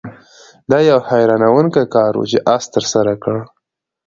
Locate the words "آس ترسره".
2.55-3.13